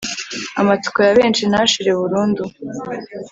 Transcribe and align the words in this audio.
amatsiko 0.61 0.97
ya 1.05 1.15
benshi 1.19 1.43
ntashire 1.51 1.91
burundu 1.99 2.43